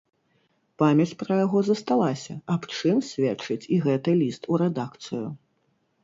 Памяць 0.81 1.17
пра 1.19 1.35
яго 1.45 1.59
засталася, 1.67 2.33
аб 2.53 2.63
чым 2.77 2.97
сведчыць 3.09 3.67
і 3.77 3.79
гэты 3.83 4.15
ліст 4.23 4.49
у 4.55 4.59
рэдакцыю. 4.63 5.21